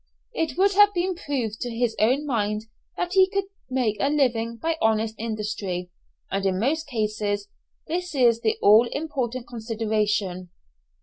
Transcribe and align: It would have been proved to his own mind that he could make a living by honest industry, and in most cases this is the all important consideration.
It 0.33 0.57
would 0.57 0.73
have 0.73 0.95
been 0.95 1.13
proved 1.13 1.61
to 1.61 1.69
his 1.69 1.95
own 1.99 2.25
mind 2.25 2.63
that 2.97 3.13
he 3.13 3.29
could 3.29 3.43
make 3.69 3.97
a 3.99 4.09
living 4.09 4.57
by 4.57 4.75
honest 4.81 5.13
industry, 5.19 5.91
and 6.31 6.43
in 6.43 6.59
most 6.59 6.87
cases 6.87 7.49
this 7.85 8.15
is 8.15 8.41
the 8.41 8.57
all 8.63 8.87
important 8.93 9.45
consideration. 9.47 10.49